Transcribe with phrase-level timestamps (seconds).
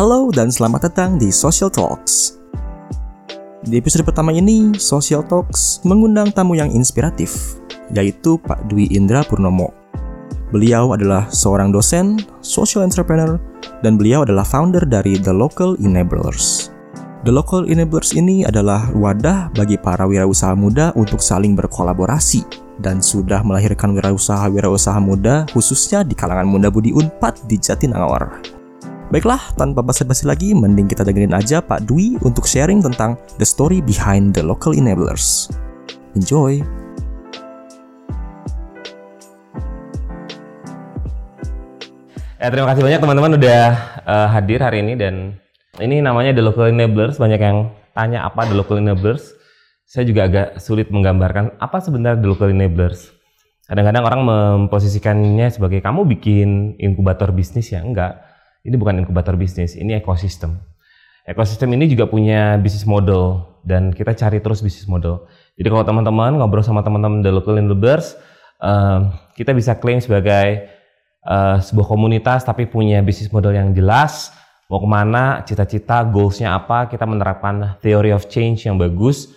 [0.00, 2.40] Halo dan selamat datang di Social Talks.
[3.60, 7.60] Di episode pertama ini, Social Talks mengundang tamu yang inspiratif,
[7.92, 9.68] yaitu Pak Dwi Indra Purnomo.
[10.56, 13.36] Beliau adalah seorang dosen, social entrepreneur,
[13.84, 16.72] dan beliau adalah founder dari The Local Enablers.
[17.28, 22.40] The Local Enablers ini adalah wadah bagi para wirausaha muda untuk saling berkolaborasi
[22.80, 28.59] dan sudah melahirkan wirausaha-wirausaha muda khususnya di kalangan muda budi Unpad di Jatinangor.
[29.10, 33.82] Baiklah, tanpa basa-basi lagi, mending kita dengerin aja Pak Dwi untuk sharing tentang the story
[33.82, 35.50] behind the local enablers.
[36.14, 36.62] Enjoy!
[42.38, 43.62] Ya, terima kasih banyak teman-teman udah
[44.06, 45.34] uh, hadir hari ini dan
[45.82, 47.18] ini namanya The Local Enablers.
[47.18, 49.34] Banyak yang tanya apa The Local Enablers.
[49.90, 53.10] Saya juga agak sulit menggambarkan apa sebenarnya The Local Enablers.
[53.66, 58.29] Kadang-kadang orang memposisikannya sebagai kamu bikin inkubator bisnis ya, enggak
[58.64, 60.60] ini bukan inkubator bisnis, ini ekosistem.
[61.24, 65.28] Ekosistem ini juga punya bisnis model dan kita cari terus bisnis model.
[65.56, 68.16] Jadi kalau teman-teman ngobrol sama teman-teman the local enablers,
[68.60, 70.68] uh, kita bisa klaim sebagai
[71.24, 74.32] uh, sebuah komunitas tapi punya bisnis model yang jelas,
[74.72, 79.28] mau ke mana, cita-cita, goalsnya apa, kita menerapkan theory of change yang bagus,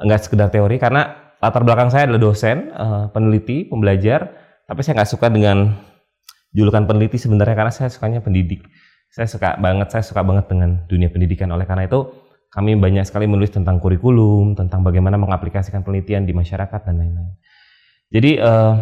[0.00, 4.32] enggak sekedar teori karena latar belakang saya adalah dosen, uh, peneliti, pembelajar,
[4.68, 5.74] tapi saya nggak suka dengan
[6.52, 8.64] julukan peneliti sebenarnya karena saya sukanya pendidik.
[9.12, 11.52] Saya suka banget, saya suka banget dengan dunia pendidikan.
[11.52, 12.08] Oleh karena itu,
[12.52, 17.36] kami banyak sekali menulis tentang kurikulum, tentang bagaimana mengaplikasikan penelitian di masyarakat dan lain-lain.
[18.12, 18.76] Jadi uh,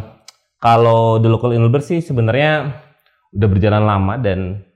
[0.59, 2.75] kalau the local enabler sih sebenarnya
[3.31, 4.67] udah berjalan lama dan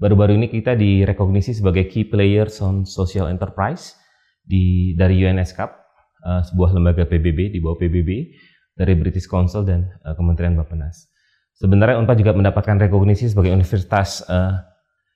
[0.00, 3.92] baru-baru ini kita direkognisi sebagai key players on social enterprise
[4.40, 5.70] di dari UNESCAP,
[6.24, 8.32] uh, sebuah lembaga PBB di bawah PBB
[8.74, 11.13] dari British Council dan uh, Kementerian Bappenas.
[11.54, 14.58] Sebenarnya Unpad juga mendapatkan rekognisi sebagai universitas uh,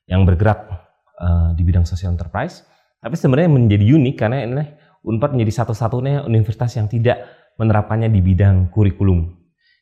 [0.06, 0.70] yang bergerak
[1.18, 2.62] uh, di bidang social enterprise.
[3.02, 4.64] Tapi sebenarnya menjadi unik karena ini
[5.02, 7.26] Unpad menjadi satu-satunya universitas yang tidak
[7.58, 9.34] menerapkannya di bidang kurikulum.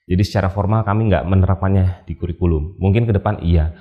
[0.07, 2.81] Jadi secara formal kami nggak menerapkannya di kurikulum.
[2.81, 3.75] Mungkin ke depan iya.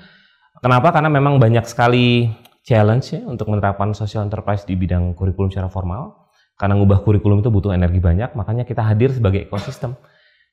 [0.58, 0.90] Kenapa?
[0.90, 2.28] Karena memang banyak sekali
[2.66, 6.28] challenge ya untuk menerapkan social enterprise di bidang kurikulum secara formal.
[6.56, 9.92] Karena ngubah kurikulum itu butuh energi banyak, makanya kita hadir sebagai ekosistem.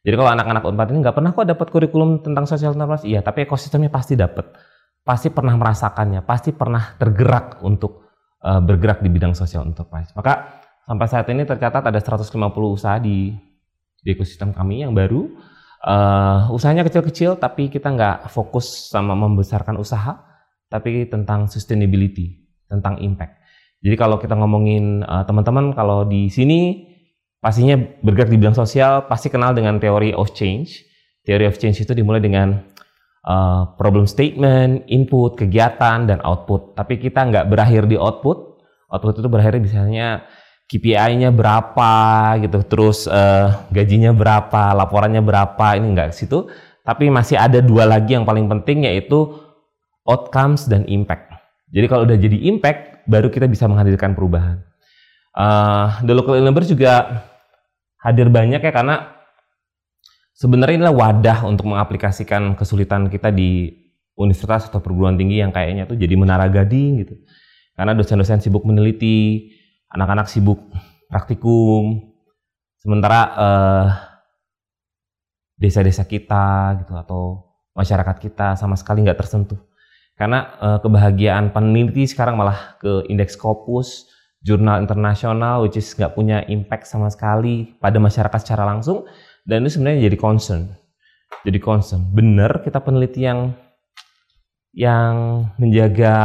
[0.04, 3.48] Jadi kalau anak-anak Unpad ini nggak pernah kok dapat kurikulum tentang social enterprise, iya, tapi
[3.48, 4.52] ekosistemnya pasti dapat.
[5.04, 8.04] Pasti pernah merasakannya, pasti pernah tergerak untuk
[8.44, 10.12] uh, bergerak di bidang social enterprise.
[10.12, 12.36] Maka sampai saat ini tercatat ada 150
[12.68, 13.32] usaha di,
[14.04, 15.24] di ekosistem kami yang baru.
[15.84, 20.20] Uh, usahanya kecil-kecil, tapi kita nggak fokus sama membesarkan usaha,
[20.68, 23.40] tapi tentang sustainability, tentang impact.
[23.84, 26.92] Jadi kalau kita ngomongin uh, teman-teman, kalau di sini
[27.44, 30.80] pastinya bergerak di bidang sosial pasti kenal dengan teori of change.
[31.28, 32.64] Teori of change itu dimulai dengan
[33.28, 36.72] uh, problem statement, input, kegiatan, dan output.
[36.80, 38.64] Tapi kita nggak berakhir di output.
[38.88, 40.24] Output itu berakhir misalnya
[40.72, 41.92] KPI-nya berapa
[42.40, 46.48] gitu, terus uh, gajinya berapa, laporannya berapa, ini nggak situ.
[46.84, 49.32] Tapi masih ada dua lagi yang paling penting yaitu
[50.08, 51.32] outcomes dan impact.
[51.72, 54.60] Jadi kalau udah jadi impact, baru kita bisa menghadirkan perubahan.
[55.34, 57.26] Uh, the local enabler juga
[58.04, 59.16] hadir banyak ya karena
[60.36, 63.72] sebenarnya inilah wadah untuk mengaplikasikan kesulitan kita di
[64.20, 67.16] universitas atau perguruan tinggi yang kayaknya tuh jadi menara gading gitu.
[67.74, 69.50] Karena dosen-dosen sibuk meneliti,
[69.90, 70.62] anak-anak sibuk
[71.10, 72.14] praktikum,
[72.78, 73.88] sementara uh,
[75.58, 79.58] desa-desa kita gitu atau masyarakat kita sama sekali nggak tersentuh.
[80.14, 84.06] Karena uh, kebahagiaan peneliti sekarang malah ke indeks Scopus,
[84.44, 89.08] jurnal internasional which is nggak punya impact sama sekali pada masyarakat secara langsung
[89.48, 90.64] dan itu sebenarnya jadi concern.
[91.44, 92.08] Jadi concern.
[92.12, 93.56] Benar kita peneliti yang
[94.76, 96.16] yang menjaga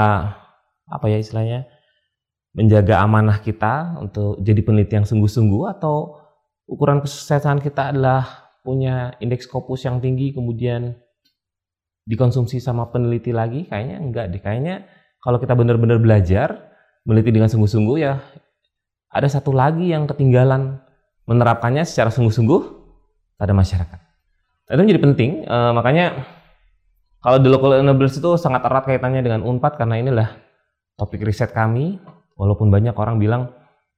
[0.88, 1.68] apa ya istilahnya
[2.56, 6.18] menjaga amanah kita untuk jadi peneliti yang sungguh-sungguh atau
[6.66, 10.96] ukuran kesuksesan kita adalah punya indeks Scopus yang tinggi kemudian
[12.08, 13.68] dikonsumsi sama peneliti lagi?
[13.68, 14.40] Kayaknya enggak deh.
[14.40, 14.76] Kayaknya
[15.20, 16.67] kalau kita benar-benar belajar
[17.08, 18.20] meneliti dengan sungguh-sungguh ya
[19.08, 20.76] ada satu lagi yang ketinggalan
[21.24, 22.60] menerapkannya secara sungguh-sungguh
[23.40, 24.00] pada masyarakat.
[24.68, 26.28] Nah, itu menjadi penting, e, makanya
[27.24, 30.28] kalau di local enablers itu sangat erat kaitannya dengan UNPAD karena inilah
[31.00, 31.96] topik riset kami.
[32.38, 33.50] Walaupun banyak orang bilang,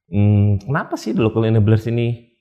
[0.08, 2.32] hmm, kenapa sih the local enablers ini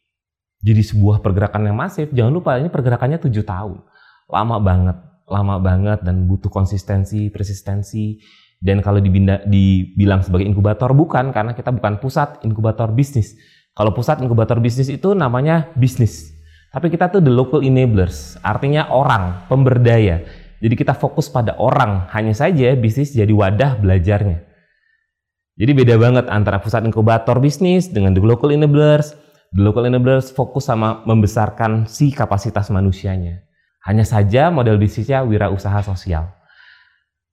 [0.63, 2.07] jadi sebuah pergerakan yang masif?
[2.15, 3.83] Jangan lupa ini pergerakannya tujuh tahun,
[4.31, 8.15] lama banget, lama banget dan butuh konsistensi, persistensi,
[8.59, 13.39] dan kalau dibinda, dibilang sebagai inkubator bukan karena kita bukan pusat inkubator bisnis.
[13.71, 16.35] Kalau pusat inkubator bisnis itu namanya bisnis.
[16.69, 20.21] Tapi kita tuh the local enablers, artinya orang, pemberdaya
[20.59, 24.43] Jadi kita fokus pada orang, hanya saja bisnis jadi wadah belajarnya.
[25.55, 29.15] Jadi beda banget antara pusat inkubator bisnis dengan the local enablers.
[29.55, 33.49] The local enablers fokus sama membesarkan si kapasitas manusianya.
[33.87, 36.38] Hanya saja model bisnisnya wirausaha sosial.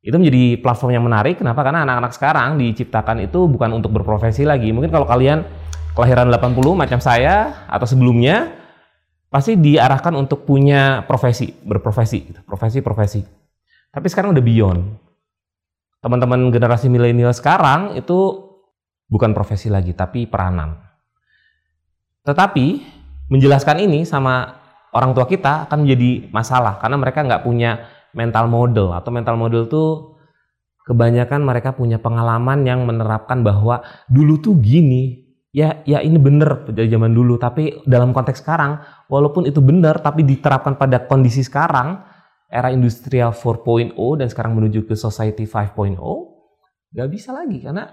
[0.06, 1.42] Itu menjadi platform yang menarik.
[1.42, 1.66] Kenapa?
[1.66, 4.70] Karena anak-anak sekarang diciptakan itu bukan untuk berprofesi lagi.
[4.70, 5.42] Mungkin kalau kalian
[5.98, 8.54] kelahiran 80 macam saya atau sebelumnya,
[9.26, 12.40] pasti diarahkan untuk punya profesi, berprofesi, gitu.
[12.46, 13.26] profesi-profesi.
[13.90, 14.80] Tapi sekarang udah beyond.
[15.98, 18.46] Teman-teman generasi milenial sekarang itu
[19.10, 20.78] bukan profesi lagi, tapi peranan.
[22.22, 22.66] Tetapi
[23.26, 24.62] menjelaskan ini sama
[24.94, 28.96] orang tua kita akan menjadi masalah karena mereka nggak punya mental model.
[28.96, 30.16] Atau mental model tuh
[30.88, 36.88] kebanyakan mereka punya pengalaman yang menerapkan bahwa dulu tuh gini, ya ya ini bener dari
[36.88, 37.36] zaman dulu.
[37.36, 38.80] Tapi dalam konteks sekarang
[39.12, 42.00] walaupun itu benar tapi diterapkan pada kondisi sekarang
[42.48, 46.00] era industrial 4.0 dan sekarang menuju ke society 5.0
[46.96, 47.60] nggak bisa lagi.
[47.60, 47.84] Karena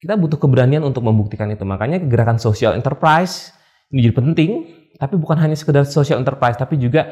[0.00, 1.60] kita butuh keberanian untuk membuktikan itu.
[1.68, 3.52] Makanya gerakan social enterprise
[3.92, 4.50] ini jadi penting.
[4.96, 7.08] Tapi bukan hanya sekedar social enterprise tapi juga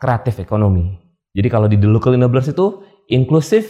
[0.00, 1.03] kreatif ekonomi
[1.34, 3.66] jadi kalau di the local enablers itu inclusive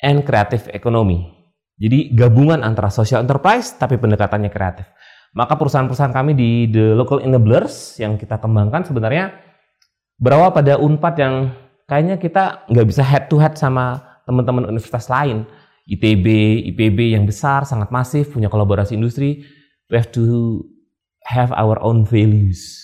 [0.00, 1.36] and creative economy
[1.76, 4.88] jadi gabungan antara social enterprise tapi pendekatannya kreatif.
[5.36, 9.36] Maka perusahaan-perusahaan kami di The Local Enablers yang kita kembangkan sebenarnya
[10.16, 11.52] berawal pada UNPAD yang
[11.84, 15.44] kayaknya kita nggak bisa head to head sama teman-teman universitas lain.
[15.86, 16.26] ITB,
[16.72, 19.44] IPB yang besar, sangat masif, punya kolaborasi industri.
[19.92, 20.64] We have to
[21.28, 22.82] have our own values.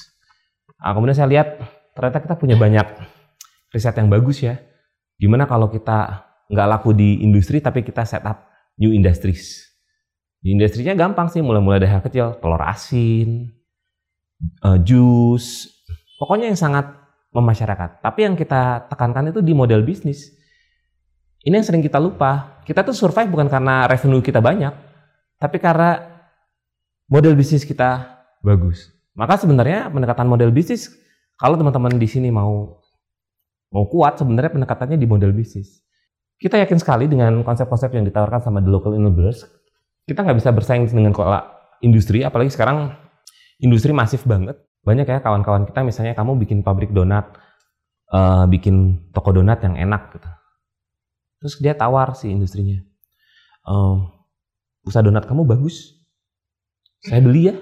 [0.78, 1.48] Nah, kemudian saya lihat
[1.96, 2.87] ternyata kita punya banyak
[3.72, 4.60] riset yang bagus ya.
[5.16, 8.46] Gimana kalau kita nggak laku di industri tapi kita set up
[8.76, 9.72] new industries.
[10.42, 13.46] New industrinya gampang sih, mulai-mulai dari hal kecil, telur asin,
[14.66, 15.70] uh, jus,
[16.19, 16.90] pokoknya yang sangat
[17.30, 18.02] memasyarakat.
[18.02, 20.34] Tapi yang kita tekankan itu di model bisnis.
[21.42, 22.62] Ini yang sering kita lupa.
[22.66, 24.74] Kita tuh survive bukan karena revenue kita banyak,
[25.38, 25.98] tapi karena
[27.06, 28.90] model bisnis kita bagus.
[29.14, 30.90] Maka sebenarnya pendekatan model bisnis,
[31.38, 32.81] kalau teman-teman di sini mau
[33.72, 35.80] mau kuat, sebenarnya pendekatannya di model bisnis.
[36.36, 39.48] Kita yakin sekali dengan konsep-konsep yang ditawarkan sama the local enablers,
[40.04, 41.40] kita nggak bisa bersaing dengan kola
[41.80, 42.92] industri, apalagi sekarang
[43.62, 44.58] industri masif banget.
[44.82, 47.38] Banyak ya kawan-kawan kita misalnya kamu bikin pabrik donat,
[48.10, 50.30] uh, bikin toko donat yang enak gitu.
[51.42, 52.82] Terus dia tawar si industrinya.
[53.62, 54.10] Uh,
[54.82, 56.02] usaha donat kamu bagus.
[57.02, 57.56] Saya beli ya.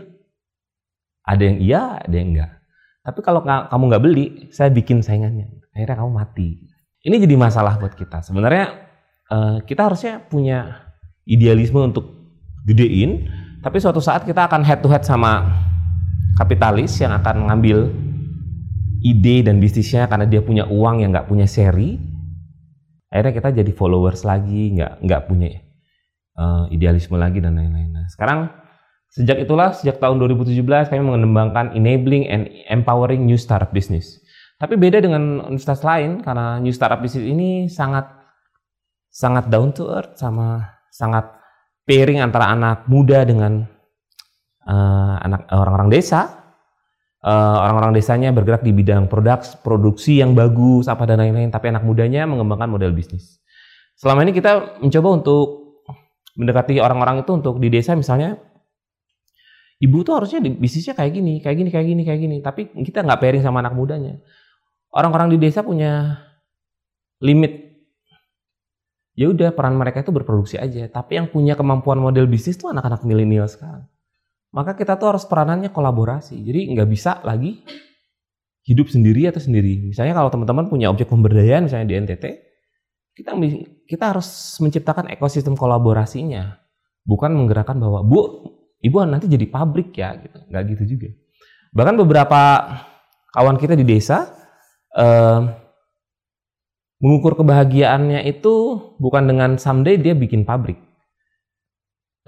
[1.25, 2.51] Ada yang iya, ada yang enggak.
[3.05, 5.49] Tapi kalau kamu nggak beli, saya bikin saingannya.
[5.81, 6.61] Akhirnya kamu mati.
[7.01, 8.21] Ini jadi masalah buat kita.
[8.21, 8.77] Sebenarnya
[9.33, 10.85] uh, kita harusnya punya
[11.25, 12.05] idealisme untuk
[12.69, 13.25] gedein,
[13.65, 15.49] tapi suatu saat kita akan head to head sama
[16.37, 17.89] kapitalis yang akan mengambil
[19.01, 21.97] ide dan bisnisnya karena dia punya uang yang nggak punya seri.
[23.09, 25.57] Akhirnya kita jadi followers lagi, nggak nggak punya
[26.37, 27.97] uh, idealisme lagi dan lain-lain.
[27.97, 28.53] Nah, sekarang
[29.09, 34.21] sejak itulah sejak tahun 2017 kami mengembangkan enabling and empowering new startup business.
[34.61, 38.13] Tapi beda dengan universitas lain karena New Startup Business ini sangat
[39.09, 41.33] sangat down to earth sama sangat
[41.89, 43.65] pairing antara anak muda dengan
[44.69, 46.37] uh, anak orang-orang desa.
[47.21, 51.49] Uh, orang-orang desanya bergerak di bidang produk, produksi yang bagus, apa dan lain-lain.
[51.49, 53.41] Tapi anak mudanya mengembangkan model bisnis.
[53.97, 55.47] Selama ini kita mencoba untuk
[56.37, 58.41] mendekati orang-orang itu untuk di desa misalnya
[59.81, 62.37] ibu tuh harusnya bisnisnya kayak gini, kayak gini, kayak gini, kayak gini.
[62.45, 64.21] Tapi kita nggak pairing sama anak mudanya
[64.95, 66.19] orang-orang di desa punya
[67.23, 67.71] limit.
[69.19, 70.87] Ya udah peran mereka itu berproduksi aja.
[70.89, 73.85] Tapi yang punya kemampuan model bisnis tuh anak-anak milenial sekarang.
[74.51, 76.41] Maka kita tuh harus peranannya kolaborasi.
[76.41, 77.63] Jadi nggak bisa lagi
[78.67, 79.93] hidup sendiri atau sendiri.
[79.93, 82.25] Misalnya kalau teman-teman punya objek pemberdayaan misalnya di NTT,
[83.15, 83.37] kita
[83.87, 84.27] kita harus
[84.59, 86.57] menciptakan ekosistem kolaborasinya.
[87.05, 88.21] Bukan menggerakkan bahwa bu,
[88.81, 90.39] ibu nanti jadi pabrik ya gitu.
[90.49, 91.09] Nggak gitu juga.
[91.71, 92.41] Bahkan beberapa
[93.37, 94.40] kawan kita di desa
[97.01, 98.55] mengukur kebahagiaannya itu
[99.01, 100.77] bukan dengan someday dia bikin pabrik.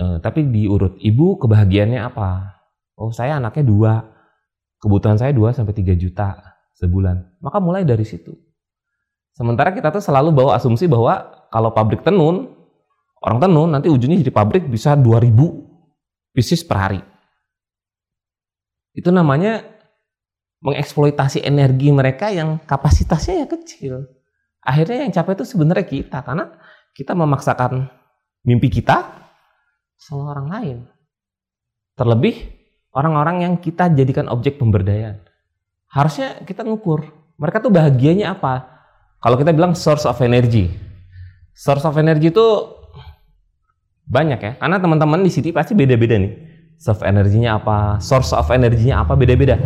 [0.01, 2.59] Uh, tapi diurut, ibu kebahagiaannya apa?
[2.97, 3.93] Oh saya anaknya dua,
[4.83, 7.39] kebutuhan saya 2 sampai 3 juta sebulan.
[7.39, 8.35] Maka mulai dari situ.
[9.33, 12.51] Sementara kita tuh selalu bawa asumsi bahwa kalau pabrik tenun,
[13.23, 15.33] orang tenun nanti ujungnya jadi pabrik bisa 2000
[16.35, 17.01] bisnis per hari.
[18.93, 19.65] Itu namanya
[20.63, 24.07] mengeksploitasi energi mereka yang kapasitasnya ya kecil.
[24.63, 26.55] Akhirnya yang capek itu sebenarnya kita karena
[26.95, 27.91] kita memaksakan
[28.47, 29.11] mimpi kita
[29.99, 30.79] sama orang lain.
[31.99, 32.35] Terlebih
[32.95, 35.19] orang-orang yang kita jadikan objek pemberdayaan.
[35.91, 38.71] Harusnya kita ngukur mereka tuh bahagianya apa.
[39.19, 40.71] Kalau kita bilang source of energy,
[41.55, 42.47] source of energy itu
[44.07, 46.33] banyak ya, karena teman-teman di sini pasti beda-beda nih.
[46.79, 49.59] Source energinya apa, source of energinya apa beda-beda.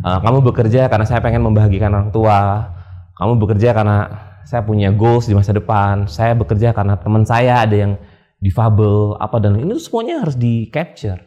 [0.00, 2.72] Uh, kamu bekerja karena saya pengen membahagiakan orang tua,
[3.20, 4.08] kamu bekerja karena
[4.48, 7.92] saya punya goals di masa depan, saya bekerja karena teman saya ada yang
[8.40, 11.20] difabel apa dan ini semuanya harus di capture.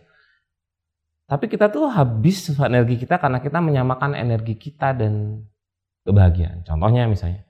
[1.30, 5.46] Tapi kita tuh habis energi kita karena kita menyamakan energi kita dan
[6.04, 6.66] kebahagiaan.
[6.68, 7.48] Contohnya misalnya,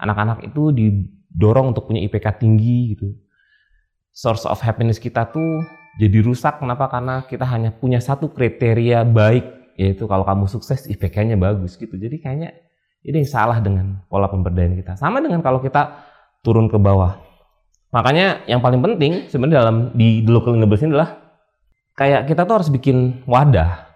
[0.00, 3.12] anak-anak itu didorong untuk punya IPK tinggi gitu.
[4.14, 5.62] Source of happiness kita tuh
[6.00, 6.58] jadi rusak.
[6.62, 6.88] Kenapa?
[6.88, 11.94] Karena kita hanya punya satu kriteria baik, yaitu kalau kamu sukses IPK-nya bagus gitu.
[11.96, 12.56] Jadi kayaknya
[13.02, 14.92] ini yang salah dengan pola pemberdayaan kita.
[14.98, 16.06] Sama dengan kalau kita
[16.44, 17.18] turun ke bawah.
[17.92, 21.18] Makanya yang paling penting sebenarnya dalam di Local Universe ini adalah
[21.98, 23.92] kayak kita tuh harus bikin wadah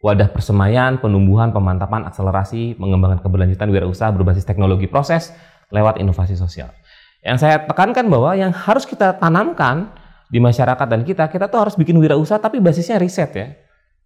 [0.00, 5.32] wadah persemaian, penumbuhan, pemantapan, akselerasi, mengembangkan keberlanjutan wirausaha berbasis teknologi proses
[5.68, 6.72] lewat inovasi sosial.
[7.20, 9.92] Yang saya tekankan bahwa yang harus kita tanamkan
[10.32, 13.48] di masyarakat dan kita, kita tuh harus bikin wirausaha tapi basisnya riset ya.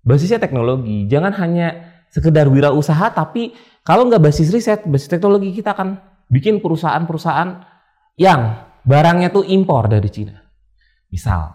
[0.05, 1.09] Basisnya teknologi.
[1.09, 5.99] Jangan hanya sekedar wirausaha tapi kalau nggak basis riset, basis teknologi kita akan
[6.31, 7.65] bikin perusahaan-perusahaan
[8.21, 8.41] yang
[8.85, 10.39] barangnya tuh impor dari Cina.
[11.11, 11.53] Misal,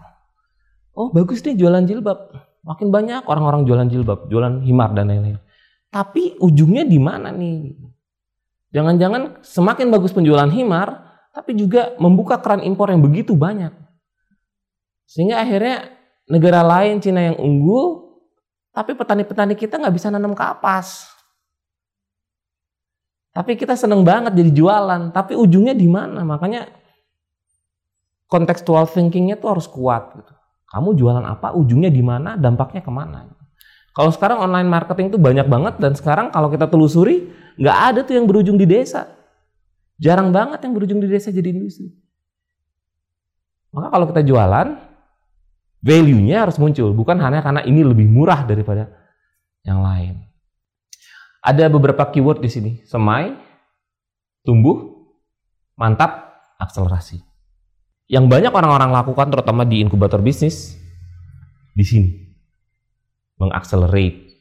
[0.94, 2.32] oh bagus nih jualan jilbab,
[2.66, 5.38] makin banyak orang-orang jualan jilbab, jualan himar dan lain-lain.
[5.90, 7.74] Tapi ujungnya di mana nih?
[8.70, 11.02] Jangan-jangan semakin bagus penjualan himar,
[11.34, 13.74] tapi juga membuka keran impor yang begitu banyak.
[15.10, 15.90] Sehingga akhirnya
[16.30, 18.09] negara lain Cina yang unggul,
[18.70, 21.10] tapi petani-petani kita nggak bisa nanam kapas.
[23.30, 26.26] Tapi kita seneng banget jadi jualan, tapi ujungnya di mana?
[26.26, 26.66] Makanya
[28.26, 30.32] kontekstual thinkingnya tuh harus kuat gitu.
[30.70, 33.26] Kamu jualan apa, ujungnya di mana, dampaknya ke mana.
[33.90, 37.26] Kalau sekarang online marketing itu banyak banget dan sekarang kalau kita telusuri
[37.58, 39.10] nggak ada tuh yang berujung di desa.
[39.98, 41.90] Jarang banget yang berujung di desa jadi industri.
[43.74, 44.66] Maka kalau kita jualan,
[45.80, 48.88] value-nya harus muncul, bukan hanya karena ini lebih murah daripada
[49.64, 50.24] yang lain.
[51.40, 53.32] Ada beberapa keyword di sini, semai,
[54.44, 55.08] tumbuh,
[55.76, 57.30] mantap, akselerasi
[58.10, 60.74] yang banyak orang-orang lakukan terutama di inkubator bisnis
[61.78, 62.10] di sini
[63.38, 64.34] mengakselerate.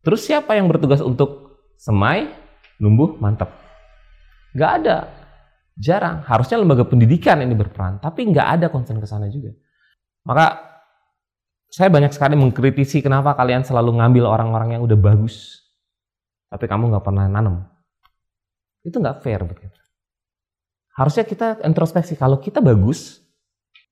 [0.00, 2.32] Terus siapa yang bertugas untuk semai,
[2.80, 3.52] numbuh, mantap?
[4.56, 5.12] Gak ada.
[5.76, 6.24] Jarang.
[6.24, 9.52] Harusnya lembaga pendidikan ini berperan, tapi nggak ada konsen ke sana juga.
[10.26, 10.58] Maka
[11.70, 15.62] saya banyak sekali mengkritisi kenapa kalian selalu ngambil orang-orang yang udah bagus,
[16.50, 17.62] tapi kamu nggak pernah nanam.
[18.82, 19.86] Itu nggak fair begitu
[20.96, 23.20] harusnya kita introspeksi kalau kita bagus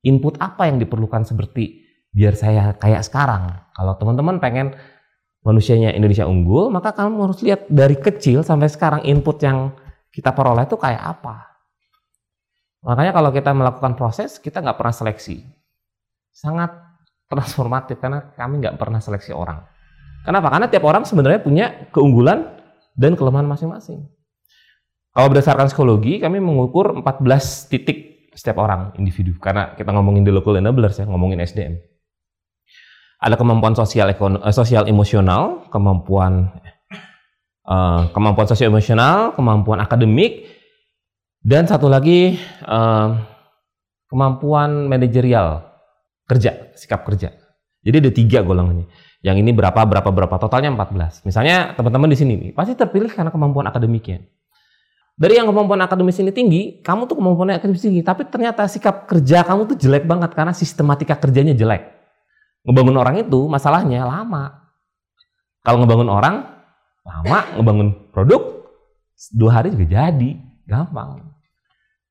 [0.01, 3.53] input apa yang diperlukan seperti biar saya kayak sekarang.
[3.77, 4.73] Kalau teman-teman pengen
[5.45, 9.77] manusianya Indonesia unggul maka kamu harus lihat dari kecil sampai sekarang input yang
[10.09, 11.53] kita peroleh itu kayak apa.
[12.85, 15.45] Makanya kalau kita melakukan proses kita nggak pernah seleksi
[16.35, 16.75] sangat
[17.31, 19.63] transformatif karena kami nggak pernah seleksi orang
[20.27, 22.59] kenapa karena tiap orang sebenarnya punya keunggulan
[22.99, 24.11] dan kelemahan masing-masing
[25.15, 29.39] kalau berdasarkan psikologi, kami mengukur 14 titik setiap orang individu.
[29.39, 31.79] Karena kita ngomongin the local enablers ya, ngomongin SDM.
[33.23, 34.19] Ada kemampuan sosial, eh,
[34.51, 36.51] sosial emosional, kemampuan
[37.63, 40.51] uh, kemampuan sosial emosional, kemampuan akademik,
[41.47, 42.35] dan satu lagi
[42.67, 43.15] uh,
[44.11, 45.74] kemampuan manajerial
[46.25, 47.33] kerja, sikap kerja.
[47.85, 48.89] Jadi ada tiga golongannya.
[49.21, 51.25] Yang ini berapa, berapa, berapa, totalnya 14.
[51.25, 54.25] Misalnya teman-teman di sini pasti terpilih karena kemampuan akademiknya
[55.15, 59.47] dari yang kemampuan akademis ini tinggi, kamu tuh kemampuan akademis tinggi, tapi ternyata sikap kerja
[59.47, 61.87] kamu tuh jelek banget karena sistematika kerjanya jelek.
[62.67, 64.75] Ngebangun orang itu masalahnya lama.
[65.63, 66.43] Kalau ngebangun orang,
[67.07, 67.39] lama.
[67.55, 68.67] Ngebangun produk,
[69.31, 70.35] dua hari juga jadi.
[70.67, 71.23] Gampang.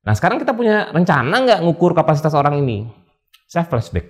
[0.07, 2.87] Nah sekarang kita punya rencana nggak ngukur kapasitas orang ini?
[3.53, 4.09] Saya flashback.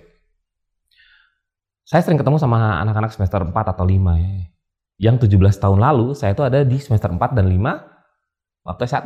[1.84, 4.48] Saya sering ketemu sama anak-anak semester 4 atau 5 ya.
[4.96, 9.04] Yang 17 tahun lalu, saya itu ada di semester 4 dan 5, waktu S1.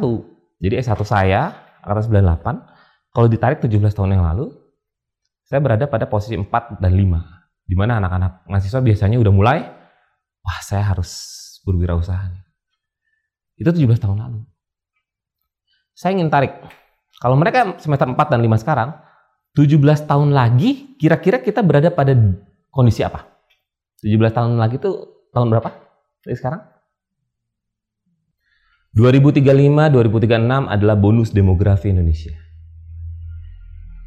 [0.62, 4.54] Jadi S1 saya angkatan 98, kalau ditarik 17 tahun yang lalu,
[5.42, 7.18] saya berada pada posisi 4 dan 5.
[7.66, 9.58] Di mana anak-anak mahasiswa biasanya udah mulai,
[10.46, 11.10] wah saya harus
[11.66, 12.30] berwirausaha.
[13.58, 14.46] Itu 17 tahun lalu.
[15.98, 16.62] Saya ingin tarik,
[17.18, 19.07] kalau mereka semester 4 dan 5 sekarang,
[19.58, 22.14] 17 tahun lagi kira-kira kita berada pada
[22.70, 23.26] kondisi apa?
[24.06, 24.90] 17 tahun lagi itu
[25.34, 25.74] tahun berapa?
[26.22, 26.62] Dari sekarang?
[28.94, 32.30] 2035-2036 adalah bonus demografi Indonesia.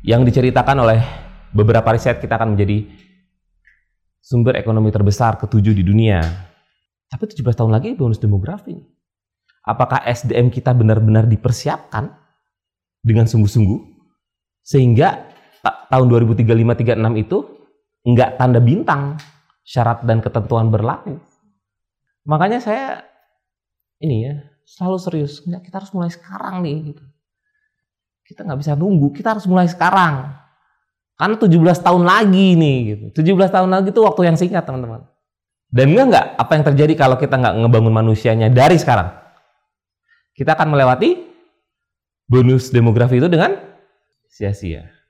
[0.07, 1.03] Yang diceritakan oleh
[1.51, 2.87] beberapa riset kita akan menjadi
[4.23, 6.23] sumber ekonomi terbesar ketujuh di dunia.
[7.11, 8.79] Tapi 17 tahun lagi bonus demografi.
[9.67, 12.07] Apakah SDM kita benar-benar dipersiapkan
[13.03, 13.79] dengan sungguh-sungguh
[14.63, 15.30] sehingga
[15.63, 17.37] tahun 2035-36 itu
[18.01, 19.21] nggak tanda bintang
[19.61, 21.21] syarat dan ketentuan berlaku.
[22.25, 23.05] Makanya saya
[24.01, 25.41] ini ya selalu serius.
[25.45, 26.77] Nggak, kita harus mulai sekarang nih.
[26.93, 27.03] Gitu.
[28.25, 29.07] Kita nggak bisa nunggu.
[29.13, 30.33] Kita harus mulai sekarang.
[31.17, 32.77] Karena 17 tahun lagi nih.
[32.95, 33.05] Gitu.
[33.21, 35.05] 17 tahun lagi itu waktu yang singkat teman-teman.
[35.71, 39.07] Dan enggak nggak apa yang terjadi kalau kita nggak ngebangun manusianya dari sekarang.
[40.35, 41.15] Kita akan melewati
[42.27, 43.55] bonus demografi itu dengan
[44.27, 45.00] sia-sia.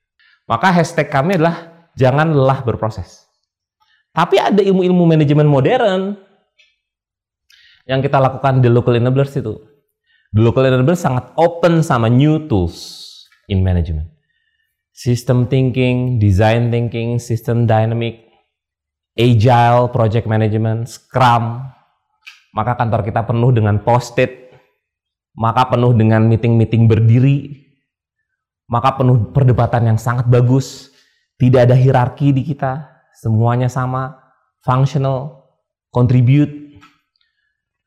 [0.49, 3.27] Maka hashtag kami adalah jangan lelah berproses.
[4.11, 6.19] Tapi ada ilmu-ilmu manajemen modern
[7.87, 9.55] yang kita lakukan di local enablers itu.
[10.31, 13.07] The local enablers sangat open sama new tools
[13.51, 14.11] in management.
[14.91, 18.27] System thinking, design thinking, system dynamic,
[19.15, 21.67] agile project management, scrum.
[22.51, 24.51] Maka kantor kita penuh dengan post-it,
[25.35, 27.70] maka penuh dengan meeting-meeting berdiri,
[28.71, 30.87] maka penuh perdebatan yang sangat bagus.
[31.35, 34.15] Tidak ada hierarki di kita, semuanya sama,
[34.63, 35.43] functional,
[35.91, 36.79] contribute,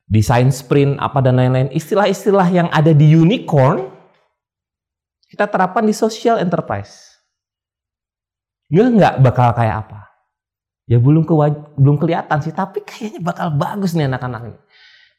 [0.04, 1.72] design sprint, apa dan lain-lain.
[1.72, 3.88] Istilah-istilah yang ada di unicorn,
[5.32, 7.16] kita terapkan di social enterprise.
[8.68, 10.00] Nggak nggak bakal kayak apa.
[10.84, 11.32] Ya belum ke,
[11.80, 14.60] belum kelihatan sih, tapi kayaknya bakal bagus nih anak-anak.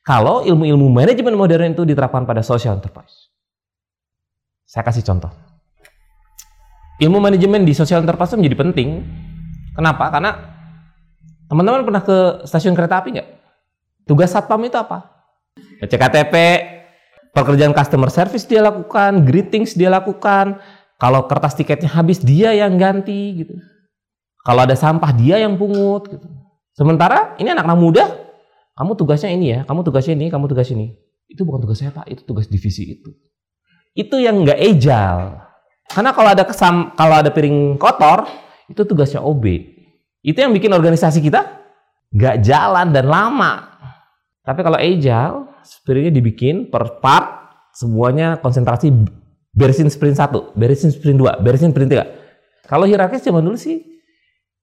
[0.06, 3.34] Kalau ilmu-ilmu manajemen modern itu diterapkan pada social enterprise.
[4.70, 5.55] Saya kasih contoh.
[6.96, 8.90] Ilmu manajemen di social enterprise menjadi penting
[9.76, 10.08] Kenapa?
[10.08, 10.32] Karena
[11.52, 13.30] teman-teman pernah ke stasiun kereta api nggak?
[14.08, 15.12] Tugas satpam itu apa?
[15.84, 16.36] Ngecek KTP,
[17.36, 20.64] pekerjaan customer service dia lakukan, greetings dia lakukan.
[20.96, 23.60] Kalau kertas tiketnya habis dia yang ganti gitu.
[24.48, 26.28] Kalau ada sampah dia yang pungut gitu.
[26.72, 28.06] Sementara ini anak-anak muda,
[28.80, 30.96] kamu tugasnya ini ya, kamu tugasnya ini, kamu tugas ini.
[31.28, 33.12] Itu bukan tugas saya pak, itu tugas divisi itu.
[33.92, 35.45] Itu yang nggak agile.
[35.90, 38.26] Karena kalau ada kesam, kalau ada piring kotor,
[38.70, 39.46] itu tugasnya OB.
[40.26, 41.46] Itu yang bikin organisasi kita
[42.10, 43.78] nggak jalan dan lama.
[44.42, 48.94] Tapi kalau agile, sprintnya dibikin per part, semuanya konsentrasi
[49.54, 52.06] beresin sprint satu, beresin sprint dua, beresin sprint tiga.
[52.66, 53.82] Kalau hierarkis zaman dulu sih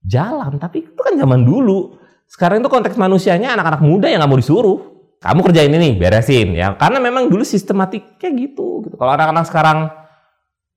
[0.03, 1.99] jalan, tapi itu kan zaman dulu.
[2.27, 4.79] Sekarang itu konteks manusianya anak-anak muda yang nggak mau disuruh.
[5.23, 6.75] Kamu kerjain ini, beresin ya.
[6.75, 8.83] Karena memang dulu sistematiknya gitu.
[8.83, 8.95] gitu.
[8.99, 10.02] Kalau anak-anak sekarang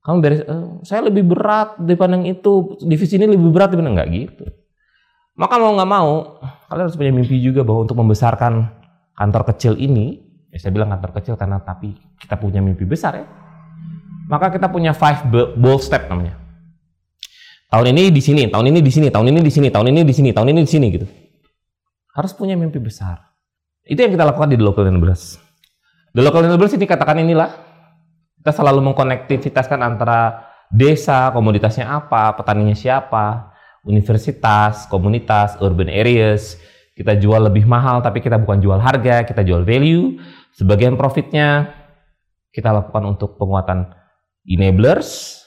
[0.05, 4.09] kamu beres, uh, saya lebih berat daripada yang itu, divisi ini lebih berat daripada nggak
[4.13, 4.45] gitu.
[5.33, 6.37] Maka mau nggak mau,
[6.69, 8.69] kalian harus punya mimpi juga bahwa untuk membesarkan
[9.17, 10.21] kantor kecil ini,
[10.53, 13.25] ya saya bilang kantor kecil karena tapi kita punya mimpi besar ya.
[14.29, 15.25] Maka kita punya five
[15.57, 16.37] bold step namanya.
[17.73, 20.13] Tahun ini di sini, tahun ini di sini, tahun ini di sini, tahun ini di
[20.13, 21.07] sini, tahun ini di sini gitu.
[22.13, 23.25] Harus punya mimpi besar.
[23.81, 25.41] Itu yang kita lakukan di The Local Enablers.
[26.13, 27.64] The Local Enablers ini katakan inilah
[28.45, 33.49] kita selalu mengkonektivitaskan antara desa, komoditasnya apa, petaninya siapa,
[33.81, 36.61] universitas, komunitas, urban areas.
[36.93, 40.21] Kita jual lebih mahal, tapi kita bukan jual harga, kita jual value.
[40.53, 41.73] Sebagian profitnya
[42.53, 43.89] kita lakukan untuk penguatan
[44.45, 45.41] enablers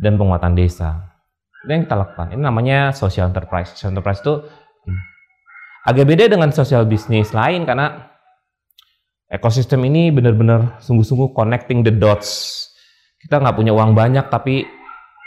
[0.00, 1.12] dan penguatan desa.
[1.68, 2.32] Itu yang kita lakukan.
[2.32, 3.76] Ini namanya social enterprise.
[3.76, 4.40] Social enterprise itu
[5.84, 8.11] agak beda dengan social business lain karena
[9.32, 12.60] ekosistem ini benar-benar sungguh-sungguh connecting the dots.
[13.16, 14.68] Kita nggak punya uang banyak, tapi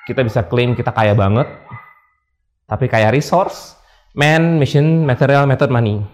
[0.06, 1.50] kita bisa klaim kita kaya banget.
[2.70, 3.74] Tapi kaya resource,
[4.14, 6.06] man, mission, material, method, money.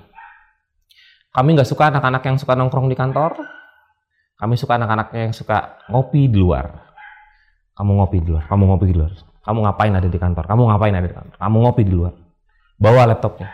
[1.36, 3.36] Kami nggak suka anak-anak yang suka nongkrong di kantor.
[4.40, 6.72] Kami suka anak-anak yang suka ngopi di luar.
[7.76, 9.12] Kamu ngopi di luar, kamu ngopi di luar.
[9.42, 10.44] Kamu ngapain ada di kantor?
[10.48, 11.38] Kamu ngapain ada di kantor?
[11.40, 12.14] Kamu ngopi di luar.
[12.78, 13.50] Bawa laptopnya.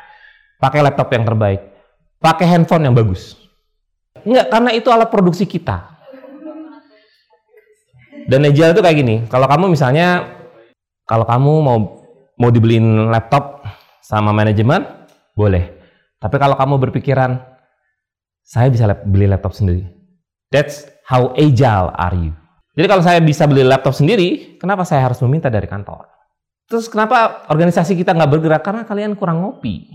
[0.57, 1.61] Pakai laptop yang terbaik.
[2.17, 3.46] Pakai handphone yang bagus
[4.23, 5.97] Enggak, karena itu alat produksi kita.
[8.27, 10.27] Dan agile itu kayak gini, kalau kamu misalnya,
[11.07, 11.77] kalau kamu mau
[12.37, 13.63] mau dibeliin laptop
[14.03, 14.83] sama manajemen,
[15.33, 15.73] boleh.
[16.17, 17.39] Tapi kalau kamu berpikiran,
[18.43, 19.85] saya bisa beli laptop sendiri.
[20.51, 22.33] That's how agile are you.
[22.77, 26.07] Jadi kalau saya bisa beli laptop sendiri, kenapa saya harus meminta dari kantor?
[26.67, 28.61] Terus kenapa organisasi kita nggak bergerak?
[28.61, 29.87] Karena kalian kurang ngopi.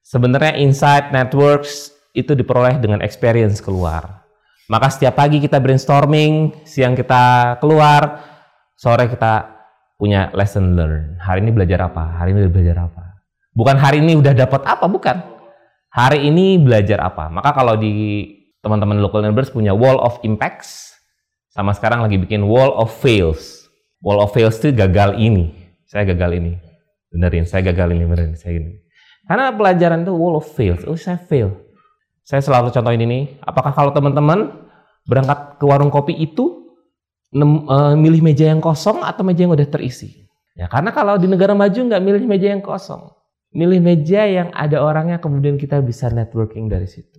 [0.00, 4.24] Sebenarnya Insight Networks itu diperoleh dengan experience keluar.
[4.68, 8.20] Maka setiap pagi kita brainstorming, siang kita keluar,
[8.76, 9.48] sore kita
[9.96, 11.16] punya lesson learn.
[11.16, 12.20] Hari ini belajar apa?
[12.20, 13.16] Hari ini belajar apa?
[13.56, 15.16] Bukan hari ini udah dapat apa, bukan.
[15.88, 17.32] Hari ini belajar apa?
[17.32, 18.28] Maka kalau di
[18.60, 20.92] teman-teman local neighbors punya wall of impacts,
[21.48, 23.72] sama sekarang lagi bikin wall of fails.
[24.04, 25.48] Wall of fails itu gagal ini.
[25.88, 26.60] Saya gagal ini.
[27.08, 28.84] Benerin, saya gagal ini, benerin, saya ini.
[29.24, 30.84] Karena pelajaran itu wall of fails.
[30.84, 31.67] Oh, saya fail
[32.28, 33.40] Saya selalu contohin ini.
[33.40, 34.52] Apakah kalau teman-teman
[35.08, 36.76] berangkat ke warung kopi itu
[37.32, 40.28] uh, milih meja yang kosong atau meja yang udah terisi?
[40.52, 43.16] Ya karena kalau di negara maju nggak milih meja yang kosong,
[43.56, 47.16] milih meja yang ada orangnya kemudian kita bisa networking dari situ.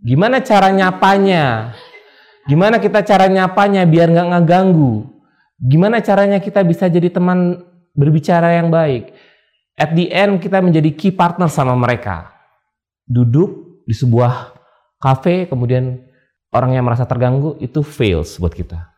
[0.00, 1.76] Gimana cara nyapanya?
[2.48, 5.04] Gimana kita cara nyapanya biar nggak ngeganggu?
[5.60, 7.60] Gimana caranya kita bisa jadi teman
[7.92, 9.12] berbicara yang baik?
[9.76, 12.32] At the end kita menjadi key partner sama mereka.
[13.04, 14.54] Duduk di sebuah
[15.02, 16.02] cafe kemudian
[16.52, 18.92] orang yang merasa terganggu itu fails buat kita.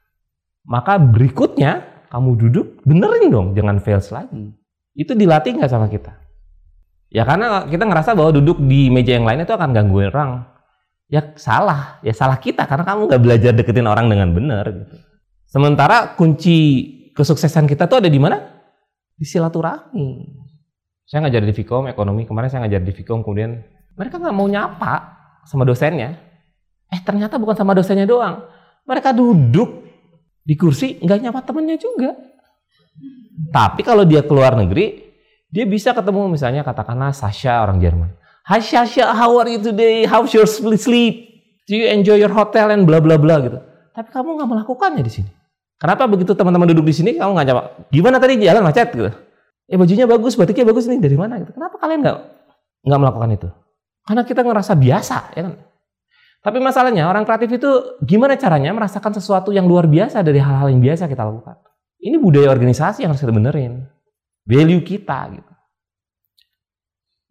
[0.66, 4.52] Maka berikutnya kamu duduk benerin dong, jangan fails lagi.
[4.94, 6.14] Itu dilatih nggak sama kita?
[7.14, 10.50] Ya karena kita ngerasa bahwa duduk di meja yang lain itu akan gangguin orang.
[11.06, 14.64] Ya salah, ya salah kita karena kamu nggak belajar deketin orang dengan benar.
[14.66, 14.96] Gitu.
[15.46, 16.56] Sementara kunci
[17.14, 18.42] kesuksesan kita tuh ada di mana?
[19.14, 20.42] Di silaturahmi.
[21.06, 23.62] Saya ngajar di Vkom ekonomi kemarin saya ngajar di Vkom kemudian
[23.94, 24.92] mereka nggak mau nyapa
[25.46, 26.24] sama dosennya
[26.94, 28.46] Eh ternyata bukan sama dosennya doang.
[28.86, 29.82] Mereka duduk
[30.46, 32.14] di kursi nggak nyapa temennya juga.
[33.50, 35.02] Tapi kalau dia keluar negeri,
[35.50, 38.14] dia bisa ketemu misalnya katakanlah Sasha orang Jerman.
[38.46, 40.06] Hi Sasha, how are you today?
[40.06, 41.34] How's your sleep?
[41.66, 43.58] Do you enjoy your hotel and bla bla bla gitu.
[43.90, 45.30] Tapi kamu nggak melakukannya di sini.
[45.80, 47.62] Kenapa begitu teman-teman duduk di sini kamu nggak nyapa?
[47.90, 49.10] Gimana tadi jalan macet gitu?
[49.66, 51.50] Eh bajunya bagus, batiknya bagus nih dari mana gitu.
[51.56, 52.18] Kenapa kalian nggak
[52.86, 53.48] nggak melakukan itu?
[54.04, 55.54] Karena kita ngerasa biasa, ya kan?
[56.44, 57.70] Tapi masalahnya orang kreatif itu
[58.04, 61.56] gimana caranya merasakan sesuatu yang luar biasa dari hal-hal yang biasa kita lakukan.
[62.04, 63.88] Ini budaya organisasi yang harus kita benerin.
[64.44, 65.52] Value kita gitu.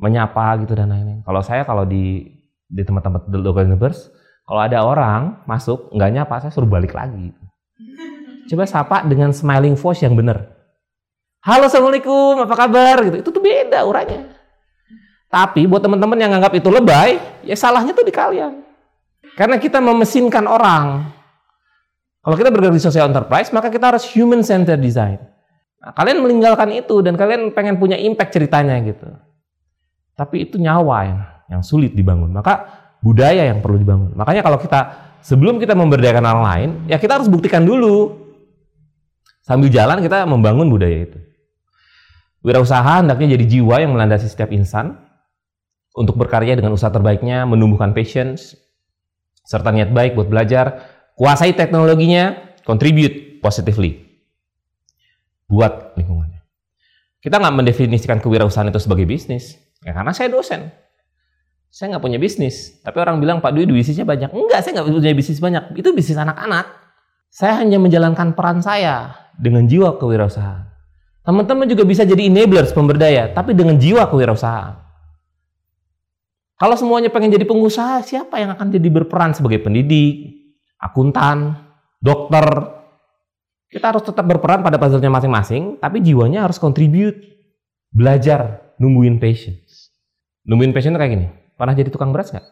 [0.02, 1.22] Menyapa gitu dan lain-lain.
[1.22, 2.26] Kalau saya kalau di
[2.66, 4.10] di tempat-tempat the local universe,
[4.50, 7.38] kalau ada orang masuk nggak nyapa, saya suruh balik lagi.
[8.50, 10.58] Coba sapa dengan smiling voice yang benar.
[11.46, 13.18] Halo assalamualaikum, apa kabar gitu.
[13.22, 14.33] Itu tuh beda uranya.
[15.34, 18.62] Tapi buat teman-teman yang nganggap itu lebay, ya salahnya tuh di kalian.
[19.34, 21.10] Karena kita memesinkan orang.
[22.22, 25.18] Kalau kita bergerak di social enterprise, maka kita harus human centered design.
[25.82, 29.10] Nah, kalian meninggalkan itu dan kalian pengen punya impact ceritanya gitu.
[30.14, 31.20] Tapi itu nyawa yang,
[31.50, 32.30] yang sulit dibangun.
[32.30, 32.70] Maka
[33.02, 34.14] budaya yang perlu dibangun.
[34.14, 34.80] Makanya kalau kita
[35.26, 38.22] sebelum kita memberdayakan orang lain, ya kita harus buktikan dulu.
[39.42, 41.20] Sambil jalan kita membangun budaya itu.
[42.46, 45.03] Wirausaha hendaknya jadi jiwa yang melandasi setiap insan
[45.94, 48.58] untuk berkarya dengan usaha terbaiknya, menumbuhkan patience,
[49.46, 54.02] serta niat baik buat belajar, kuasai teknologinya, contribute positively
[55.46, 56.42] buat lingkungannya.
[57.22, 60.74] Kita nggak mendefinisikan kewirausahaan itu sebagai bisnis, ya karena saya dosen.
[61.74, 64.30] Saya nggak punya bisnis, tapi orang bilang Pak Dwi bisnisnya banyak.
[64.30, 65.64] Enggak, saya nggak punya bisnis banyak.
[65.74, 66.70] Itu bisnis anak-anak.
[67.34, 69.10] Saya hanya menjalankan peran saya
[69.42, 70.70] dengan jiwa kewirausahaan.
[71.26, 74.83] Teman-teman juga bisa jadi enablers pemberdaya, tapi dengan jiwa kewirausahaan.
[76.64, 80.48] Kalau semuanya pengen jadi pengusaha, siapa yang akan jadi berperan sebagai pendidik,
[80.80, 81.60] akuntan,
[82.00, 82.48] dokter?
[83.68, 87.20] Kita harus tetap berperan pada puzzle-nya masing-masing, tapi jiwanya harus contribute,
[87.92, 89.92] belajar, numbuhin patience.
[90.48, 91.28] Numbuhin patience kayak gini,
[91.60, 92.48] pernah jadi tukang beras nggak?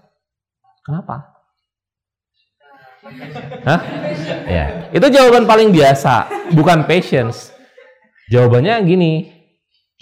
[0.83, 1.31] Kenapa?
[3.63, 3.79] Hah?
[4.43, 7.55] Ya, itu jawaban paling biasa, bukan patience.
[8.27, 9.31] Jawabannya gini,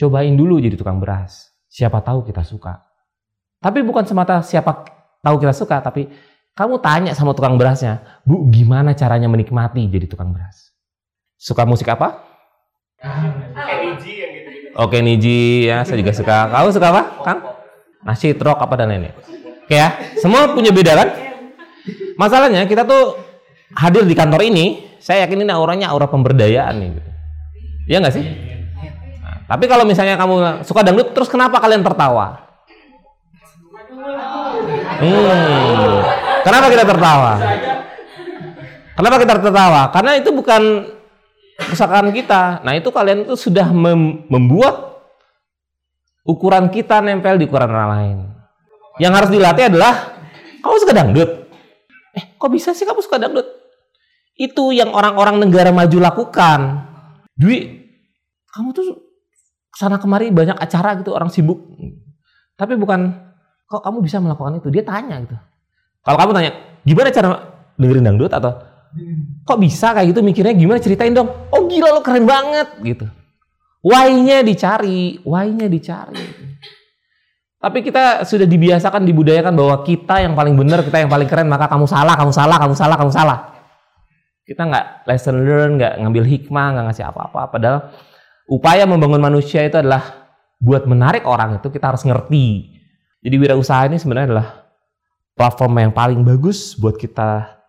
[0.02, 1.54] cobain dulu jadi tukang beras.
[1.70, 2.89] Siapa tahu kita suka.
[3.60, 4.88] Tapi bukan semata siapa
[5.20, 6.08] tahu kita suka, tapi
[6.56, 10.72] kamu tanya sama tukang berasnya, Bu, gimana caranya menikmati jadi tukang beras?
[11.36, 12.24] Suka musik apa?
[14.80, 16.48] Oke, Niji ya, saya juga suka.
[16.52, 17.40] Kamu suka apa, Kang?
[18.04, 19.12] Nasi, rock apa dan lainnya.
[19.68, 19.92] Oke ya,
[20.24, 21.08] semua punya beda kan?
[22.16, 23.20] Masalahnya kita tuh
[23.76, 26.90] hadir di kantor ini, saya yakin ini auranya aura pemberdayaan nih.
[26.96, 27.10] Gitu.
[27.92, 28.24] Iya nggak sih?
[29.20, 32.49] Nah, tapi kalau misalnya kamu suka dangdut, terus kenapa kalian tertawa?
[35.00, 35.96] Hmm.
[36.44, 37.34] Kenapa kita tertawa?
[39.00, 39.82] Kenapa kita tertawa?
[39.96, 40.92] Karena itu bukan
[41.72, 42.60] kesalahan kita.
[42.68, 45.04] Nah itu kalian itu sudah mem membuat
[46.28, 48.18] ukuran kita nempel di ukuran orang lain.
[49.00, 49.94] Yang harus dilatih adalah
[50.60, 51.30] kamu suka dangdut.
[52.12, 53.48] Eh kok bisa sih kamu suka dangdut?
[54.36, 56.60] Itu yang orang-orang negara maju lakukan.
[57.40, 57.88] Dwi,
[58.52, 59.00] kamu tuh
[59.72, 61.60] sana kemari banyak acara gitu orang sibuk.
[62.60, 63.29] Tapi bukan
[63.70, 64.74] kok kamu bisa melakukan itu?
[64.74, 65.38] Dia tanya gitu.
[66.02, 66.52] Kalau kamu tanya,
[66.82, 67.28] gimana cara
[67.78, 68.52] dengerin dangdut atau
[69.46, 71.30] kok bisa kayak gitu mikirnya gimana ceritain dong.
[71.54, 73.06] Oh gila lo keren banget gitu.
[73.86, 76.20] Why-nya dicari, why-nya dicari.
[77.60, 81.68] Tapi kita sudah dibiasakan, dibudayakan bahwa kita yang paling benar, kita yang paling keren, maka
[81.68, 83.38] kamu salah, kamu salah, kamu salah, kamu salah.
[84.48, 87.42] Kita nggak lesson learn, nggak ngambil hikmah, nggak ngasih apa-apa.
[87.52, 87.80] Padahal
[88.48, 92.79] upaya membangun manusia itu adalah buat menarik orang itu kita harus ngerti
[93.20, 94.48] jadi wirausaha ini sebenarnya adalah
[95.36, 97.60] platform yang paling bagus buat kita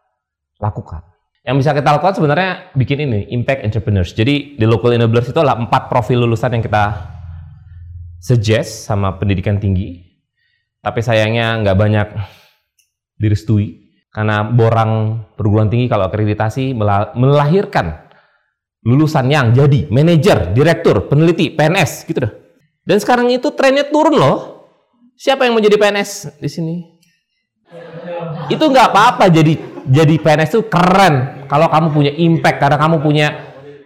[0.59, 1.03] lakukan.
[1.41, 4.13] Yang bisa kita lakukan sebenarnya bikin ini, impact entrepreneurs.
[4.13, 6.85] Jadi di local enablers itu adalah empat profil lulusan yang kita
[8.21, 10.05] suggest sama pendidikan tinggi.
[10.85, 12.09] Tapi sayangnya nggak banyak
[13.17, 16.77] direstui karena borang perguruan tinggi kalau akreditasi
[17.17, 18.11] melahirkan
[18.85, 22.33] lulusan yang jadi manajer, direktur, peneliti, PNS gitu dah.
[22.85, 24.39] Dan sekarang itu trennya turun loh.
[25.21, 26.77] Siapa yang mau jadi PNS di sini?
[28.49, 29.53] Itu nggak apa-apa jadi
[29.85, 33.27] jadi PNS itu keren kalau kamu punya impact karena kamu punya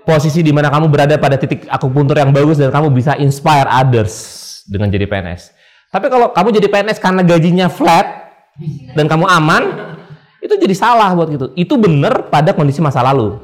[0.07, 4.15] posisi di mana kamu berada pada titik akupuntur yang bagus dan kamu bisa inspire others
[4.71, 5.51] dengan jadi PNS.
[5.91, 8.07] Tapi kalau kamu jadi PNS karena gajinya flat
[8.95, 9.63] dan kamu aman,
[10.39, 11.47] itu jadi salah buat gitu.
[11.59, 13.43] Itu benar pada kondisi masa lalu.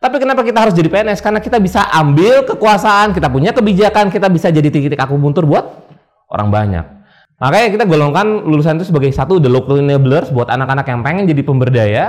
[0.00, 1.20] Tapi kenapa kita harus jadi PNS?
[1.20, 5.84] Karena kita bisa ambil kekuasaan, kita punya kebijakan, kita bisa jadi titik-titik akupuntur buat
[6.32, 6.97] orang banyak.
[7.38, 11.42] Makanya kita golongkan lulusan itu sebagai satu the local enablers buat anak-anak yang pengen jadi
[11.46, 12.04] pemberdaya,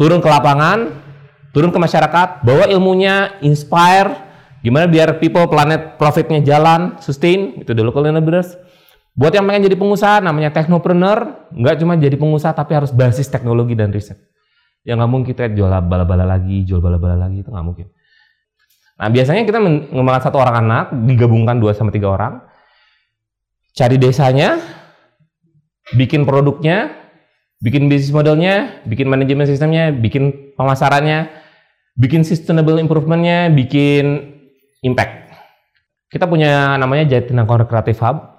[0.00, 0.88] turun ke lapangan,
[1.52, 4.08] turun ke masyarakat, bawa ilmunya, inspire,
[4.64, 8.56] gimana biar people, planet, profitnya jalan, sustain, itu the local enablers.
[9.12, 13.76] Buat yang pengen jadi pengusaha, namanya technopreneur, nggak cuma jadi pengusaha tapi harus basis teknologi
[13.76, 14.16] dan riset.
[14.80, 17.92] Ya nggak mungkin kita jual bala-bala lagi, jual bala-bala lagi, itu nggak mungkin.
[18.96, 22.40] Nah biasanya kita mengembangkan satu orang anak, digabungkan dua sama tiga orang,
[23.72, 24.60] cari desanya,
[25.96, 26.92] bikin produknya,
[27.64, 31.30] bikin bisnis modelnya, bikin manajemen sistemnya, bikin pemasarannya,
[31.96, 34.34] bikin sustainable improvementnya, bikin
[34.84, 35.32] impact.
[36.12, 38.36] Kita punya namanya Jatinangor Creative Hub.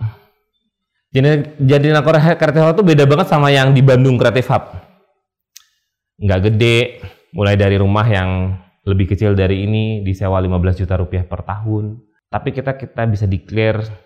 [1.13, 4.63] Jadi Jatinangor Creative Hub itu beda banget sama yang di Bandung Creative Hub.
[6.21, 6.77] Nggak gede,
[7.33, 8.53] mulai dari rumah yang
[8.85, 11.97] lebih kecil dari ini disewa 15 juta rupiah per tahun.
[12.29, 14.02] Tapi kita kita bisa declare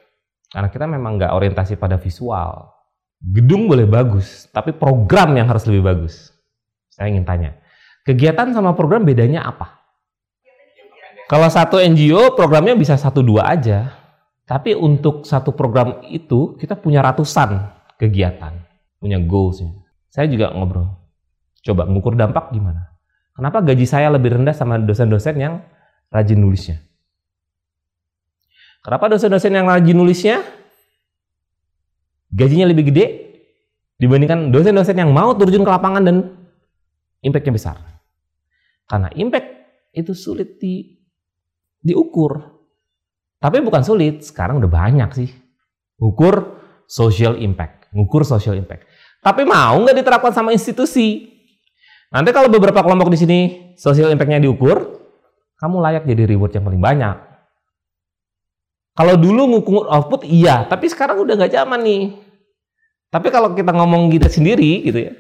[0.52, 2.72] karena kita memang nggak orientasi pada visual.
[3.18, 6.32] Gedung boleh bagus, tapi program yang harus lebih bagus.
[6.94, 7.58] Saya ingin tanya,
[8.06, 9.78] kegiatan sama program bedanya apa?
[11.28, 13.92] Kalau satu NGO programnya bisa satu dua aja,
[14.48, 17.68] tapi untuk satu program itu kita punya ratusan
[18.00, 18.56] kegiatan,
[19.02, 19.60] punya goals.
[20.08, 20.88] Saya juga ngobrol,
[21.68, 22.96] coba mengukur dampak gimana?
[23.36, 25.62] Kenapa gaji saya lebih rendah sama dosen-dosen yang
[26.10, 26.87] rajin nulisnya?
[28.88, 30.40] Kenapa dosen-dosen yang rajin nulisnya
[32.32, 33.06] gajinya lebih gede
[34.00, 36.16] dibandingkan dosen-dosen yang mau terjun ke lapangan dan
[37.20, 37.76] impactnya besar?
[38.88, 39.48] Karena impact
[39.92, 40.96] itu sulit di,
[41.84, 42.40] diukur.
[43.44, 45.36] Tapi bukan sulit, sekarang udah banyak sih.
[46.00, 46.56] Ukur
[46.88, 48.88] social impact, ngukur social impact.
[49.20, 51.28] Tapi mau nggak diterapkan sama institusi?
[52.08, 53.40] Nanti kalau beberapa kelompok di sini
[53.76, 54.80] social impact-nya diukur,
[55.60, 57.27] kamu layak jadi reward yang paling banyak.
[58.98, 62.04] Kalau dulu ngukur output iya, tapi sekarang udah nggak zaman nih.
[63.14, 65.14] Tapi kalau kita ngomong kita sendiri gitu ya,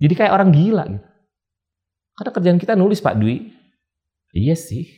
[0.00, 1.08] jadi kayak orang gila gitu.
[2.16, 3.52] Karena kerjaan kita nulis Pak Dwi.
[4.32, 4.88] Iya sih.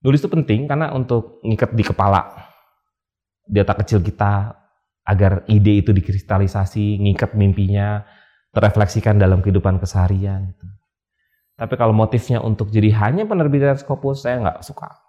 [0.00, 2.48] Nulis itu penting karena untuk ngikat di kepala
[3.48, 4.52] di otak kecil kita
[5.08, 8.04] agar ide itu dikristalisasi, ngikat mimpinya,
[8.52, 10.52] terefleksikan dalam kehidupan keseharian.
[10.52, 10.66] Gitu.
[11.56, 15.07] Tapi kalau motifnya untuk jadi hanya penerbitan Scopus, saya nggak suka.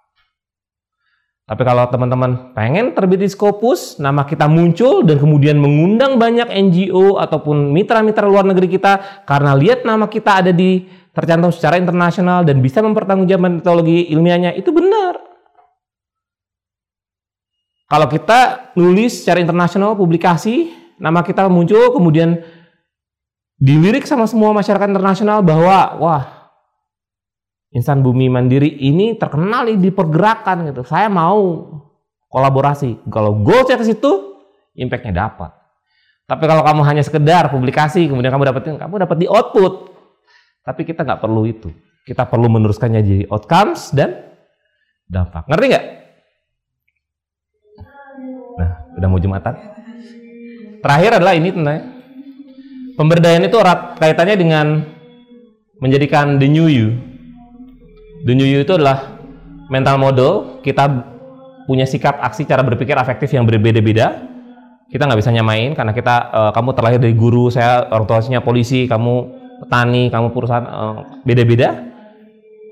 [1.49, 7.17] Tapi kalau teman-teman pengen terbit di Scopus, nama kita muncul dan kemudian mengundang banyak NGO
[7.17, 12.61] ataupun mitra-mitra luar negeri kita karena lihat nama kita ada di tercantum secara internasional dan
[12.61, 15.17] bisa mempertanggungjawabkan metodologi ilmiahnya, itu benar.
[17.89, 20.69] Kalau kita nulis secara internasional publikasi,
[21.01, 22.45] nama kita muncul kemudian
[23.57, 26.38] dilirik sama semua masyarakat internasional bahwa wah
[27.69, 30.81] Insan Bumi Mandiri ini terkenal di pergerakan gitu.
[30.81, 31.69] Saya mau
[32.29, 33.05] kolaborasi.
[33.13, 34.41] Kalau goalsnya ke situ,
[34.73, 35.53] impactnya dapat.
[36.25, 39.93] Tapi kalau kamu hanya sekedar publikasi, kemudian kamu dapetin, kamu dapat di output.
[40.65, 41.69] Tapi kita nggak perlu itu.
[42.05, 44.17] Kita perlu meneruskannya jadi outcomes dan
[45.05, 45.45] dampak.
[45.45, 45.85] Ngerti nggak?
[48.57, 49.53] Nah, udah mau jumatan.
[50.81, 52.01] Terakhir adalah ini tentang
[52.97, 54.67] pemberdayaan itu erat kaitannya dengan
[55.81, 57.08] menjadikan the new you
[58.27, 59.19] You itu adalah
[59.71, 60.31] mental model.
[60.59, 60.89] Kita
[61.69, 64.27] punya sikap, aksi, cara berpikir afektif yang berbeda-beda.
[64.89, 68.89] Kita nggak bisa nyamain karena kita, uh, kamu terlahir dari guru, saya orang tuanya polisi,
[68.89, 69.13] kamu
[69.61, 71.77] petani, kamu perusahaan uh, beda-beda.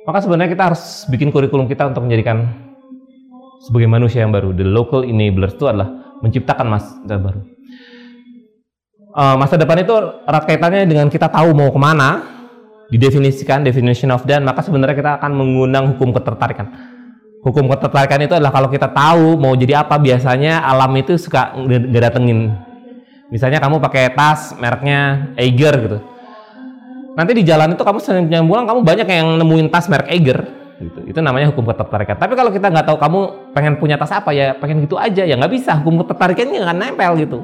[0.09, 2.47] Maka sebenarnya kita harus bikin kurikulum kita untuk menjadikan
[3.61, 4.49] sebagai manusia yang baru.
[4.55, 7.41] The local enablers itu adalah menciptakan masa baru.
[9.17, 9.93] Uh, masa depan itu
[10.25, 12.36] erat kaitannya dengan kita tahu mau ke mana,
[12.89, 16.71] didefinisikan definition of done maka sebenarnya kita akan mengundang hukum ketertarikan
[17.43, 22.03] hukum ketertarikan itu adalah kalau kita tahu mau jadi apa biasanya alam itu suka nggak
[22.11, 22.67] datengin
[23.27, 25.97] Misalnya kamu pakai tas mereknya Eiger gitu.
[27.17, 30.47] Nanti di jalan itu kamu sering pulang kamu banyak yang nemuin tas merek Eiger
[30.79, 30.99] gitu.
[31.11, 32.15] Itu namanya hukum ketertarikan.
[32.15, 33.19] Tapi kalau kita nggak tahu kamu
[33.51, 37.11] pengen punya tas apa ya pengen gitu aja ya nggak bisa hukum ketertarikannya nggak nempel
[37.19, 37.39] gitu.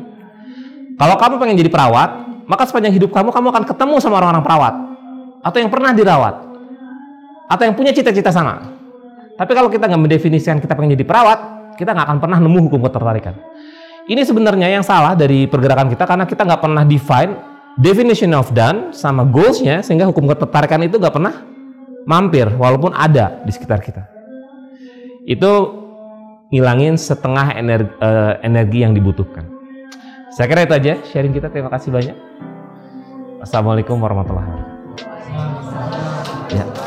[0.96, 2.10] Kalau kamu pengen jadi perawat,
[2.48, 4.74] maka sepanjang hidup kamu kamu akan ketemu sama orang-orang perawat
[5.44, 6.36] atau yang pernah dirawat
[7.52, 8.74] atau yang punya cita-cita sama.
[9.36, 11.40] Tapi kalau kita nggak mendefinisikan kita pengen jadi perawat,
[11.76, 13.36] kita nggak akan pernah nemu hukum ketertarikan.
[14.08, 17.36] Ini sebenarnya yang salah dari pergerakan kita karena kita nggak pernah define
[17.80, 21.34] definition of done sama goalsnya sehingga hukum ketertarikan itu nggak pernah
[22.04, 24.04] mampir walaupun ada di sekitar kita.
[25.24, 25.84] Itu
[26.52, 29.48] ngilangin setengah energi, uh, energi yang dibutuhkan.
[30.36, 31.50] Saya kira itu aja sharing kita.
[31.50, 32.18] Terima kasih banyak.
[33.42, 34.73] Assalamualaikum warahmatullahi wabarakatuh.
[36.50, 36.83] Ya.